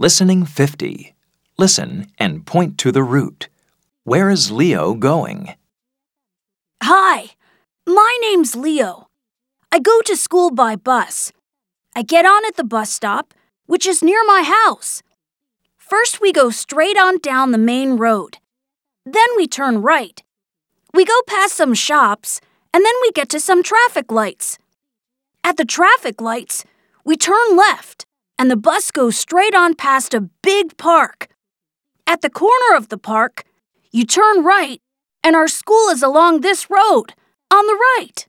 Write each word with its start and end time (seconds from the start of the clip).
Listening 0.00 0.44
50. 0.44 1.16
Listen 1.56 2.06
and 2.20 2.46
point 2.46 2.78
to 2.78 2.92
the 2.92 3.02
route. 3.02 3.48
Where 4.04 4.30
is 4.30 4.52
Leo 4.52 4.94
going? 4.94 5.56
Hi, 6.80 7.30
my 7.84 8.16
name's 8.20 8.54
Leo. 8.54 9.08
I 9.72 9.80
go 9.80 10.00
to 10.02 10.14
school 10.14 10.52
by 10.52 10.76
bus. 10.76 11.32
I 11.96 12.02
get 12.02 12.24
on 12.24 12.46
at 12.46 12.54
the 12.54 12.62
bus 12.62 12.90
stop, 12.90 13.34
which 13.66 13.86
is 13.86 14.00
near 14.00 14.24
my 14.24 14.42
house. 14.42 15.02
First, 15.76 16.20
we 16.20 16.30
go 16.30 16.50
straight 16.50 16.96
on 16.96 17.18
down 17.18 17.50
the 17.50 17.58
main 17.58 17.96
road. 17.96 18.38
Then 19.04 19.26
we 19.36 19.48
turn 19.48 19.82
right. 19.82 20.22
We 20.94 21.04
go 21.04 21.22
past 21.26 21.56
some 21.56 21.74
shops, 21.74 22.40
and 22.72 22.84
then 22.84 22.94
we 23.02 23.10
get 23.10 23.28
to 23.30 23.40
some 23.40 23.64
traffic 23.64 24.12
lights. 24.12 24.58
At 25.42 25.56
the 25.56 25.64
traffic 25.64 26.20
lights, 26.20 26.64
we 27.04 27.16
turn 27.16 27.56
left, 27.56 28.06
and 28.38 28.50
the 28.50 28.56
bus 28.56 28.90
goes 28.90 29.16
straight 29.16 29.54
on 29.54 29.74
past 29.74 30.14
a 30.14 30.28
big 30.42 30.76
park. 30.76 31.28
At 32.06 32.22
the 32.22 32.30
corner 32.30 32.76
of 32.76 32.88
the 32.88 32.98
park, 32.98 33.44
you 33.90 34.04
turn 34.04 34.44
right, 34.44 34.80
and 35.22 35.34
our 35.34 35.48
school 35.48 35.88
is 35.88 36.02
along 36.02 36.40
this 36.40 36.70
road, 36.70 37.14
on 37.50 37.66
the 37.66 37.78
right. 37.96 38.26